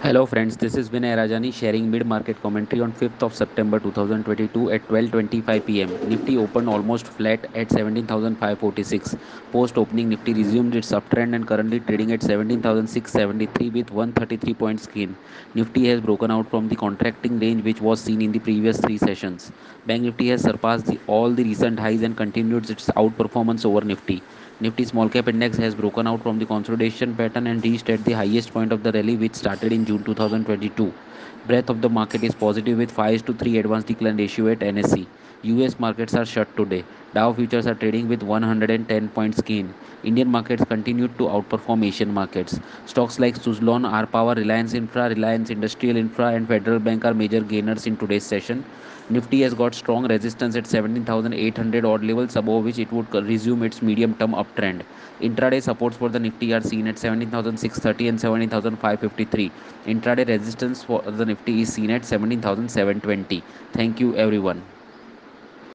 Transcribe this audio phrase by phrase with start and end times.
[0.00, 4.86] Hello friends, this is Vinay Rajani sharing mid-market commentary on 5th of September 2022 at
[4.90, 5.90] 12:25 pm.
[6.08, 9.16] Nifty opened almost flat at 17,546.
[9.50, 15.16] Post-opening Nifty resumed its uptrend and currently trading at 17,673 with 133 points gain.
[15.54, 18.98] Nifty has broken out from the contracting range which was seen in the previous three
[18.98, 19.50] sessions.
[19.84, 24.22] Bank Nifty has surpassed the, all the recent highs and continued its outperformance over Nifty.
[24.60, 28.12] Nifty small cap index has broken out from the consolidation pattern and reached at the
[28.12, 30.88] highest point of the rally which started in June 2022.
[31.44, 35.08] Breadth of the market is positive with 5 to 3 advanced decline ratio at NSE.
[35.44, 36.84] US markets are shut today.
[37.14, 39.72] Dow futures are trading with 110 points gain.
[40.02, 42.58] Indian markets continued to outperform Asian markets.
[42.86, 47.40] Stocks like Suzlon, R Power, Reliance Infra, Reliance Industrial Infra and Federal Bank are major
[47.40, 48.64] gainers in today's session.
[49.10, 53.80] Nifty has got strong resistance at 17,800 odd levels above which it would resume its
[53.80, 54.82] medium term uptrend.
[55.20, 59.52] Intraday supports for the Nifty are seen at 17,630 and 17,553.
[59.86, 63.42] Intraday resistance for the Nifty is seen at 17,720.
[63.72, 64.62] Thank you everyone.